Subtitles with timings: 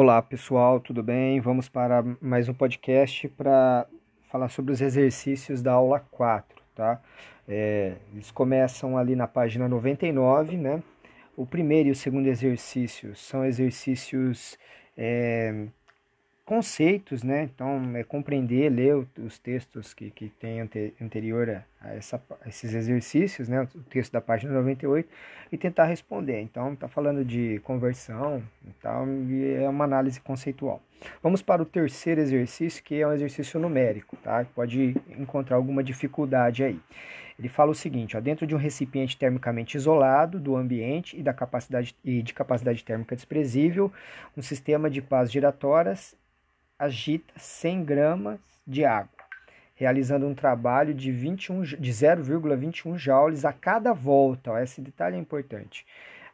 [0.00, 1.40] Olá pessoal, tudo bem?
[1.40, 3.84] Vamos para mais um podcast para
[4.30, 7.02] falar sobre os exercícios da aula 4, tá?
[7.48, 10.80] É, eles começam ali na página 99, né?
[11.36, 14.56] O primeiro e o segundo exercício são exercícios
[14.96, 15.66] é,
[16.48, 17.42] conceitos, né?
[17.42, 22.72] Então, é compreender, ler os textos que, que tem ante, anterior a, essa, a esses
[22.72, 23.68] exercícios, né?
[23.74, 25.06] O texto da página 98
[25.52, 26.40] e tentar responder.
[26.40, 30.80] Então, está falando de conversão e tal, e é uma análise conceitual.
[31.22, 34.46] Vamos para o terceiro exercício, que é um exercício numérico, tá?
[34.54, 36.80] Pode encontrar alguma dificuldade aí.
[37.38, 41.34] Ele fala o seguinte, ó, dentro de um recipiente termicamente isolado do ambiente e da
[41.34, 43.92] capacidade e de capacidade térmica desprezível,
[44.34, 46.16] um sistema de pás giratórias
[46.78, 49.10] agita 100 gramas de água,
[49.74, 54.52] realizando um trabalho de, 21, de 0,21 joules a cada volta.
[54.52, 55.84] Ó, esse detalhe é importante.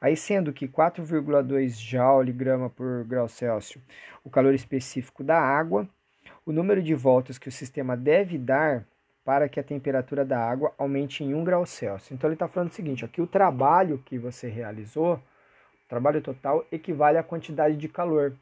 [0.00, 3.82] Aí, sendo que 4,2 joule grama por grau Celsius
[4.22, 5.88] o calor específico da água,
[6.44, 8.86] o número de voltas que o sistema deve dar
[9.24, 12.12] para que a temperatura da água aumente em 1 grau Celsius.
[12.12, 16.66] Então, ele está falando o seguinte: aqui o trabalho que você realizou, o trabalho total,
[16.70, 18.36] equivale à quantidade de calor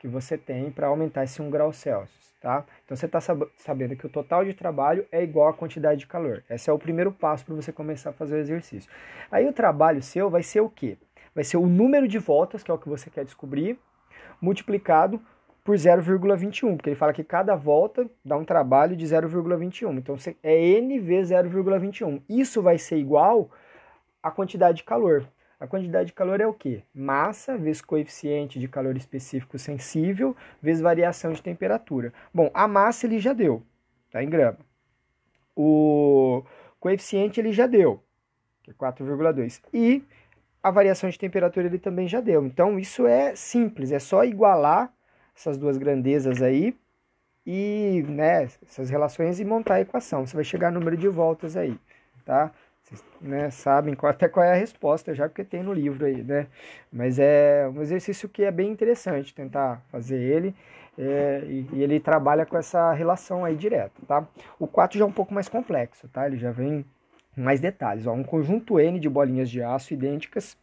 [0.00, 2.64] que você tem para aumentar esse 1 grau Celsius, tá?
[2.84, 3.20] Então você está
[3.58, 6.42] sabendo que o total de trabalho é igual à quantidade de calor.
[6.48, 8.90] Esse é o primeiro passo para você começar a fazer o exercício.
[9.30, 10.96] Aí o trabalho seu vai ser o quê?
[11.34, 13.78] Vai ser o número de voltas, que é o que você quer descobrir,
[14.40, 15.20] multiplicado
[15.62, 19.98] por 0,21, porque ele fala que cada volta dá um trabalho de 0,21.
[19.98, 22.22] Então é N vezes 0,21.
[22.26, 23.50] Isso vai ser igual
[24.22, 25.28] à quantidade de calor.
[25.60, 26.82] A quantidade de calor é o quê?
[26.94, 32.14] Massa vezes coeficiente de calor específico sensível vezes variação de temperatura.
[32.32, 33.62] Bom, a massa ele já deu,
[34.10, 34.58] tá em grama.
[35.54, 36.42] O
[36.80, 38.02] coeficiente ele já deu,
[38.62, 39.60] que é 4,2.
[39.74, 40.02] E
[40.62, 42.46] a variação de temperatura ele também já deu.
[42.46, 44.90] Então isso é simples, é só igualar
[45.36, 46.74] essas duas grandezas aí
[47.44, 50.26] e, né, essas relações e montar a equação.
[50.26, 51.78] Você vai chegar no número de voltas aí,
[52.24, 52.50] tá?
[52.90, 56.22] Vocês né, sabem qual, até qual é a resposta já, porque tem no livro aí,
[56.22, 56.48] né?
[56.92, 60.54] Mas é um exercício que é bem interessante tentar fazer ele.
[60.98, 64.26] É, e, e, ele trabalha com essa relação aí direta, tá?
[64.58, 66.26] O 4 já é um pouco mais complexo, tá?
[66.26, 66.84] Ele já vem
[67.36, 68.06] mais detalhes.
[68.06, 70.56] Ó, um conjunto N de bolinhas de aço idênticas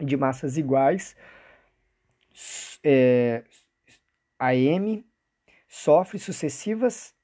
[0.00, 1.14] de massas iguais
[2.84, 3.42] é,
[4.38, 5.04] AM
[5.68, 7.14] sofre sucessivas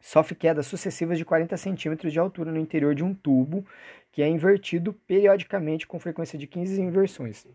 [0.00, 3.64] sofre quedas sucessivas de 40 centímetros de altura no interior de um tubo
[4.10, 7.46] que é invertido periodicamente com frequência de 15 inversões.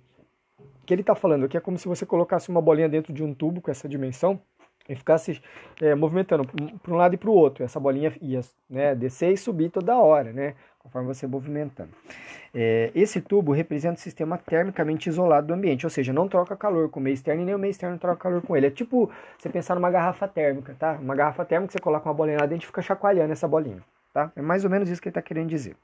[0.59, 3.23] O que ele está falando aqui é como se você colocasse uma bolinha dentro de
[3.23, 4.39] um tubo com essa dimensão
[4.88, 5.41] e ficasse
[5.81, 6.46] é, movimentando
[6.81, 7.63] para um lado e para o outro.
[7.63, 11.90] Essa bolinha ia né, descer e subir toda hora, né, conforme você movimentando.
[12.53, 16.90] É, esse tubo representa o sistema termicamente isolado do ambiente, ou seja, não troca calor
[16.90, 18.68] com o meio externo e nem o meio externo troca calor com ele.
[18.68, 20.94] É tipo você pensar numa garrafa térmica, tá?
[20.94, 24.31] Uma garrafa térmica, você coloca uma bolinha lá dentro e fica chacoalhando essa bolinha, tá?
[24.35, 25.75] É mais ou menos isso que ele está querendo dizer.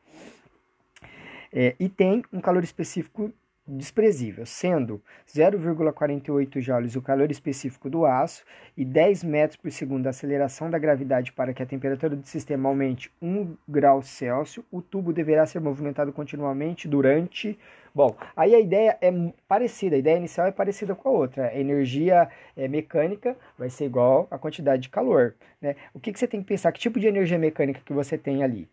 [1.53, 3.33] É, e tem um calor específico
[3.67, 8.43] desprezível, sendo 0,48 joules o calor específico do aço
[8.75, 12.69] e 10 metros por segundo a aceleração da gravidade para que a temperatura do sistema
[12.69, 17.57] aumente 1 grau Celsius, o tubo deverá ser movimentado continuamente durante...
[17.93, 19.11] Bom, aí a ideia é
[19.47, 21.47] parecida, a ideia inicial é parecida com a outra.
[21.47, 25.35] A energia é, mecânica vai ser igual à quantidade de calor.
[25.61, 25.75] Né?
[25.93, 26.71] O que, que você tem que pensar?
[26.71, 28.69] Que tipo de energia mecânica que você tem ali?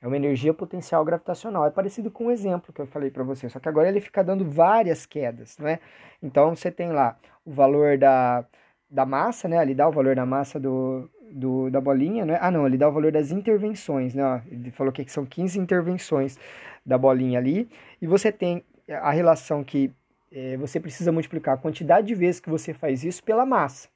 [0.00, 1.66] É uma energia potencial gravitacional.
[1.66, 4.22] É parecido com o exemplo que eu falei para você, só que agora ele fica
[4.22, 5.80] dando várias quedas, né?
[6.22, 8.44] Então você tem lá o valor da,
[8.88, 9.60] da massa, né?
[9.60, 12.38] Ele dá o valor da massa do, do, da bolinha, né?
[12.40, 14.42] Ah, não, ele dá o valor das intervenções, né?
[14.50, 16.38] Ele falou que são 15 intervenções
[16.86, 17.68] da bolinha ali.
[18.00, 19.92] E você tem a relação que
[20.30, 23.88] é, você precisa multiplicar a quantidade de vezes que você faz isso pela massa,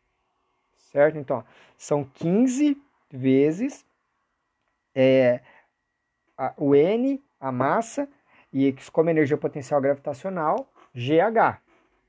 [0.77, 1.19] certo?
[1.19, 1.45] Então,
[1.77, 2.77] são 15
[3.11, 3.84] vezes
[4.95, 5.41] é,
[6.42, 8.09] a, o N, a massa,
[8.53, 11.60] e como energia potencial gravitacional, GH,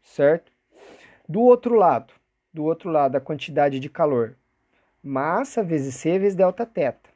[0.02, 0.52] certo?
[1.30, 2.12] Do outro lado,
[2.52, 4.36] do outro lado, a quantidade de calor,
[5.04, 7.10] massa vezes C vezes delta teta.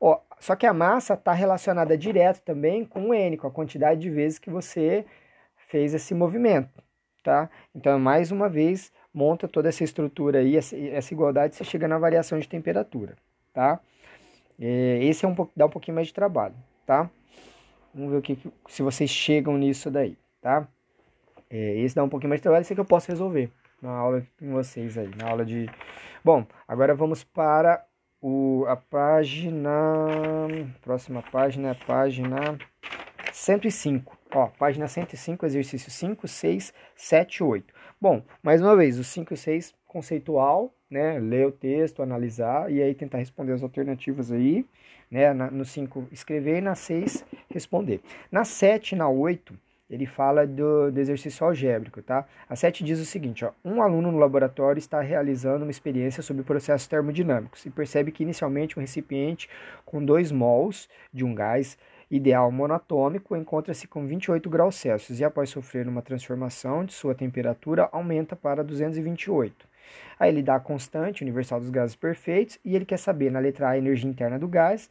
[0.00, 4.00] Ó, só que a massa está relacionada direto também com o N, com a quantidade
[4.00, 5.04] de vezes que você
[5.56, 6.82] fez esse movimento,
[7.22, 7.50] tá?
[7.74, 12.38] Então, mais uma vez, monta toda essa estrutura aí, essa igualdade, você chega na variação
[12.38, 13.16] de temperatura,
[13.52, 13.80] tá?
[14.60, 16.54] É, esse é um, dá um pouquinho mais de trabalho,
[16.86, 17.10] tá?
[17.94, 20.66] Vamos ver o que, se vocês chegam nisso daí, tá?
[21.50, 23.50] É, esse dá um pouquinho mais de trabalho, esse que eu posso resolver
[23.84, 25.68] na aula com vocês aí, na aula de...
[26.24, 27.84] Bom, agora vamos para
[28.20, 29.70] o, a página...
[30.80, 32.58] Próxima página é a página
[33.32, 34.18] 105.
[34.34, 37.74] Ó, página 105, exercício 5, 6, 7, 8.
[38.00, 41.18] Bom, mais uma vez, os 5 e 6 conceitual, né?
[41.18, 44.64] Ler o texto, analisar e aí tentar responder as alternativas aí,
[45.10, 45.34] né?
[45.34, 48.00] no 5 escrever e na 6 responder.
[48.30, 49.52] Na 7 e na 8
[49.90, 52.26] ele fala do, do, exercício algébrico, tá?
[52.48, 56.42] A 7 diz o seguinte, ó, um aluno no laboratório está realizando uma experiência sobre
[56.42, 59.48] processos termodinâmicos e percebe que inicialmente um recipiente
[59.84, 61.76] com 2 mols de um gás
[62.10, 67.88] ideal monatômico encontra-se com 28 graus Celsius e após sofrer uma transformação de sua temperatura
[67.92, 69.73] aumenta para 228.
[70.18, 73.68] Aí ele dá a constante universal dos gases perfeitos e ele quer saber na letra
[73.68, 74.88] A a energia interna do gás,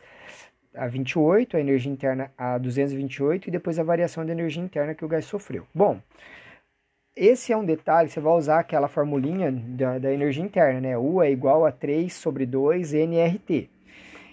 [0.75, 5.05] a 28, a energia interna a 228 e depois a variação da energia interna que
[5.05, 5.65] o gás sofreu.
[5.73, 5.99] Bom,
[7.15, 10.97] esse é um detalhe, você vai usar aquela formulinha da, da energia interna, né?
[10.97, 13.69] U é igual a 3 sobre 2 nRT.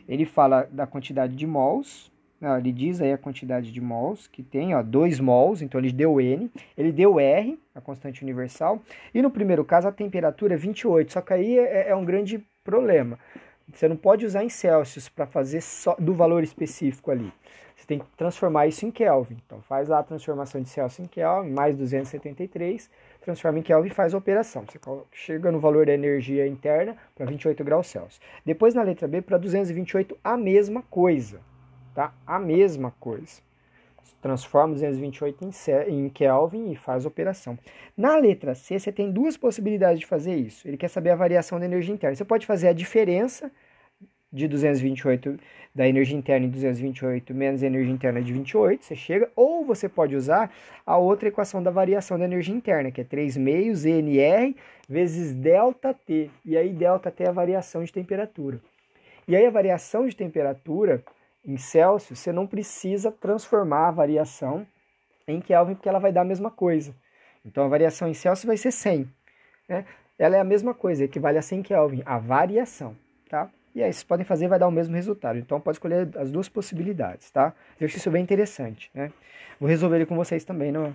[0.08, 2.10] Ele fala da quantidade de mols,
[2.40, 5.92] não, ele diz aí a quantidade de mols que tem, ó, 2 mols, então ele
[5.92, 8.81] deu N, ele deu R, a constante universal,
[9.12, 12.42] e no primeiro caso a temperatura é 28, só que aí é, é um grande
[12.64, 13.19] problema.
[13.72, 17.32] Você não pode usar em Celsius para fazer só do valor específico ali.
[17.76, 19.36] Você tem que transformar isso em Kelvin.
[19.46, 22.90] Então faz lá a transformação de Celsius em Kelvin, mais 273,
[23.20, 24.64] transforma em Kelvin e faz a operação.
[24.66, 24.78] Você
[25.12, 28.20] chega no valor da energia interna para 28 graus Celsius.
[28.44, 31.50] Depois na letra B, para 228, a mesma coisa.
[32.00, 32.14] Tá?
[32.26, 33.43] A mesma coisa.
[34.23, 35.50] Transforma 228
[35.87, 37.58] em, Kelvin e faz a operação.
[37.94, 40.67] Na letra C, você tem duas possibilidades de fazer isso.
[40.67, 42.17] Ele quer saber a variação da energia interna.
[42.17, 43.52] Você pode fazer a diferença
[44.32, 45.38] de 228
[45.75, 49.87] da energia interna em 228 menos a energia interna de 28, você chega, ou você
[49.87, 50.50] pode usar
[50.87, 54.56] a outra equação da variação da energia interna, que é 3 meios NR
[54.88, 56.31] vezes ΔT.
[56.46, 58.58] E aí ΔT é a variação de temperatura.
[59.29, 61.05] E aí a variação de temperatura
[61.44, 64.66] em Celsius, você não precisa transformar a variação
[65.26, 66.94] em Kelvin, porque ela vai dar a mesma coisa.
[67.44, 69.08] Então a variação em Celsius vai ser 100.
[69.69, 69.84] Né?
[70.19, 72.96] Ela é a mesma coisa, equivale a 100 Kelvin, a variação.
[73.28, 73.50] Tá?
[73.75, 75.38] E aí vocês podem fazer vai dar o mesmo resultado.
[75.38, 77.31] Então pode escolher as duas possibilidades.
[77.31, 77.54] Tá?
[77.78, 78.90] Exercício bem interessante.
[78.94, 79.12] Né?
[79.58, 80.94] Vou resolver ele com vocês também no,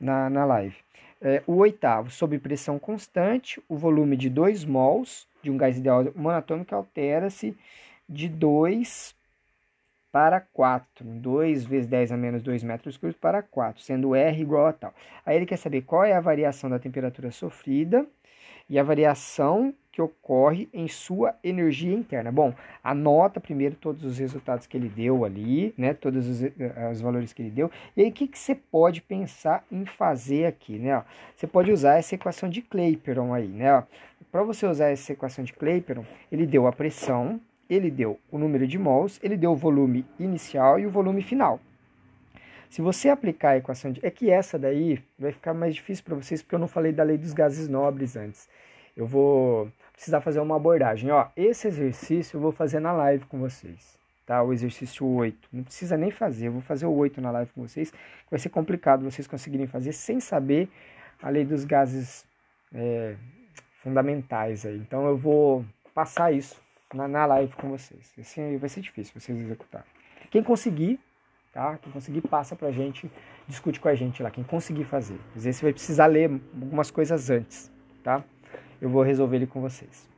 [0.00, 0.76] na, na live.
[1.20, 6.04] É, o oitavo, sob pressão constante, o volume de 2 mols de um gás ideal
[6.14, 7.56] monatômico altera-se
[8.08, 9.15] de 2
[10.16, 11.04] para 4.
[11.04, 14.94] 2 vezes 10 a menos 2 metros cúbicos para 4, sendo R igual a tal.
[15.26, 18.06] Aí ele quer saber qual é a variação da temperatura sofrida
[18.66, 22.32] e a variação que ocorre em sua energia interna.
[22.32, 25.92] Bom, anota primeiro todos os resultados que ele deu ali, né?
[25.92, 27.70] Todos os, eh, os valores que ele deu.
[27.94, 31.04] E aí, o que, que você pode pensar em fazer aqui, né?
[31.36, 33.84] Você pode usar essa equação de Clapeyron aí, né?
[34.32, 38.66] Para você usar essa equação de Clapeyron, ele deu a pressão, ele deu o número
[38.66, 41.60] de mols, ele deu o volume inicial e o volume final.
[42.68, 44.04] Se você aplicar a equação de...
[44.04, 47.02] É que essa daí vai ficar mais difícil para vocês, porque eu não falei da
[47.02, 48.48] lei dos gases nobres antes.
[48.96, 51.10] Eu vou precisar fazer uma abordagem.
[51.10, 53.96] Ó, esse exercício eu vou fazer na live com vocês.
[54.26, 54.42] Tá?
[54.42, 55.48] O exercício 8.
[55.52, 57.92] Não precisa nem fazer, eu vou fazer o 8 na live com vocês.
[58.30, 60.68] Vai ser complicado vocês conseguirem fazer sem saber
[61.22, 62.26] a lei dos gases
[62.74, 63.14] é,
[63.82, 64.76] fundamentais aí.
[64.78, 65.64] Então eu vou
[65.94, 68.12] passar isso na, na live com vocês.
[68.18, 69.84] Assim vai ser difícil vocês executar.
[70.30, 71.00] Quem conseguir,
[71.52, 71.78] tá?
[71.78, 73.10] Quem conseguir, passa pra gente,
[73.46, 74.30] discute com a gente lá.
[74.30, 75.18] Quem conseguir fazer.
[75.34, 77.70] Às vezes você vai precisar ler algumas coisas antes,
[78.02, 78.24] tá?
[78.80, 80.08] Eu vou resolver ele com vocês.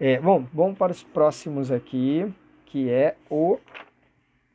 [0.00, 2.32] É, bom, vamos para os próximos aqui,
[2.64, 3.58] que é o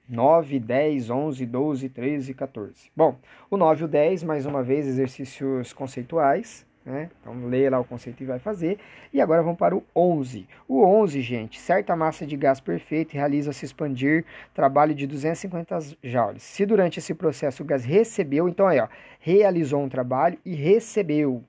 [0.07, 2.91] 9, 10, 11, 12, 13 e 14.
[2.95, 3.17] Bom,
[3.49, 6.65] o 9 e o 10, mais uma vez, exercícios conceituais.
[6.85, 7.09] Né?
[7.21, 8.77] Então, lê lá o conceito e vai fazer.
[9.13, 10.47] E agora vamos para o 11.
[10.67, 16.43] O 11, gente, certa massa de gás perfeito realiza-se expandir trabalho de 250 joules.
[16.43, 21.41] Se durante esse processo o gás recebeu, então aí, ó, realizou um trabalho e recebeu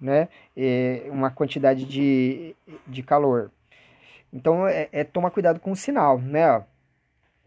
[0.00, 2.54] né, é, uma quantidade de,
[2.86, 3.50] de calor.
[4.32, 6.48] Então, é, é tomar cuidado com o sinal, né?
[6.58, 6.62] Ó.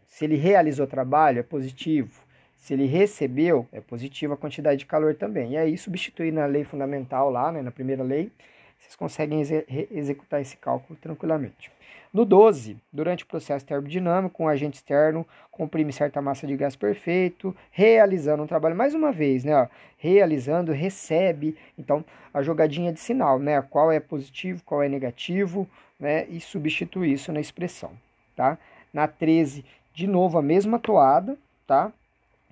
[0.08, 2.28] Se ele realizou trabalho, é positivo.
[2.60, 5.54] Se ele recebeu, é positivo a quantidade de calor também.
[5.54, 8.32] E aí, substituir na lei fundamental lá, né, na primeira lei,
[8.78, 11.72] vocês conseguem exe executar esse cálculo tranquilamente.
[12.12, 17.56] No 12, durante o processo termodinâmico, um agente externo comprime certa massa de gás perfeito,
[17.72, 23.38] realizando um trabalho, mais uma vez, né, ó, realizando, recebe, então, a jogadinha de sinal,
[23.38, 25.68] né, qual é positivo, qual é negativo,
[26.00, 27.92] né, e substitui isso na expressão,
[28.36, 28.58] tá?
[28.92, 29.64] Na 13,
[29.94, 31.38] de novo, a mesma toada,
[31.68, 31.92] tá?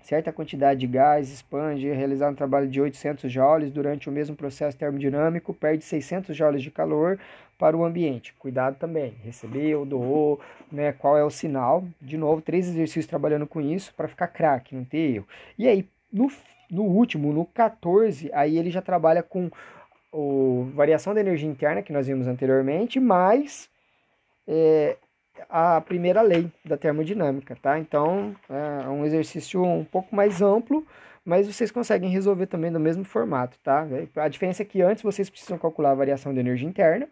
[0.08, 4.78] Certa quantidade de gás expande, realizar um trabalho de 800 joules durante o mesmo processo
[4.78, 7.20] termodinâmico, perde 600 joules de calor
[7.60, 8.34] para o ambiente.
[8.40, 10.40] Cuidado também, recebeu, doou,
[10.72, 11.84] né, qual é o sinal.
[12.02, 15.28] De novo, três exercícios trabalhando com isso para ficar craque, não ter erro.
[15.58, 16.32] E aí, no
[16.70, 19.50] no último, no 14, aí ele já trabalha com
[20.12, 23.70] o, variação da energia interna, que nós vimos anteriormente, mais
[24.46, 24.98] é,
[25.50, 27.80] a primeira lei da termodinâmica, tá?
[27.80, 30.86] Então, é um exercício um pouco mais amplo,
[31.26, 33.86] mas vocês conseguem resolver também no mesmo formato, tá?
[34.16, 37.08] A diferença é que antes vocês precisam calcular a variação da energia interna,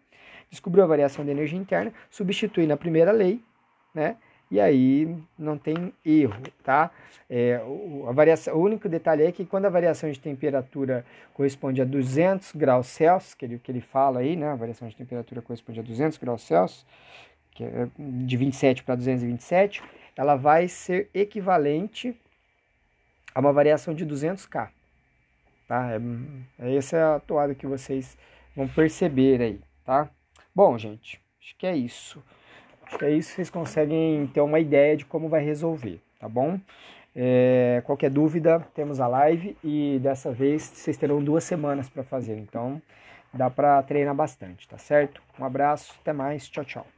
[0.50, 3.42] descobrir a variação da energia interna, substituir na primeira lei,
[3.94, 4.16] né?
[4.50, 6.92] E aí não tem erro, tá?
[7.30, 7.60] É,
[8.08, 11.04] a variação, o único detalhe é que quando a variação de temperatura
[11.34, 14.50] corresponde a 200 graus Celsius, que ele, que ele fala aí, né?
[14.50, 16.86] A variação de temperatura corresponde a 200 graus Celsius,
[17.56, 19.82] que é de 27 para 227,
[20.16, 22.16] ela vai ser equivalente
[23.34, 24.70] a uma variação de 200K.
[25.68, 25.92] Tá?
[25.92, 28.18] É, é essa é a toada que vocês
[28.56, 30.10] vão perceber aí, tá?
[30.54, 32.24] Bom, gente, acho que é isso.
[32.86, 36.60] Acho que é isso, vocês conseguem ter uma ideia de como vai resolver, tá bom?
[37.16, 42.38] É, qualquer dúvida, temos a live e dessa vez vocês terão duas semanas para fazer,
[42.38, 42.82] então
[43.34, 45.22] dá para treinar bastante, tá certo?
[45.40, 46.95] Um abraço, até mais, tchau, tchau.